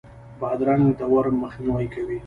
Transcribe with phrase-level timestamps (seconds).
[0.39, 2.17] بادرنګ د ورم مخنیوی کوي.